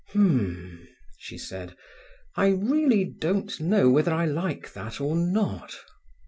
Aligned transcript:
"H'm!" 0.09 0.87
she 1.19 1.37
said, 1.37 1.75
"I 2.35 2.47
really 2.47 3.05
don't 3.05 3.59
know 3.61 3.91
whether 3.91 4.11
I 4.11 4.25
like 4.25 4.73
that 4.73 4.99
or 4.99 5.15
not." 5.15 5.75